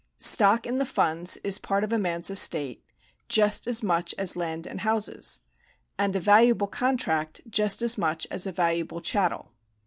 [0.17, 2.83] Stock in the funds is part of a man's estate,
[3.29, 5.41] just as much as land and houses;
[5.95, 9.51] and a valuable contract, just as much as a valuable chattel.